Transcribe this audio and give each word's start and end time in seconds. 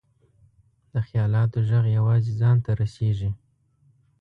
د 0.91 0.93
خیالاتو 1.07 1.57
ږغ 1.69 1.85
یوازې 1.97 2.31
ځان 2.41 2.57
ته 2.65 2.71
رسېږي. 2.81 3.29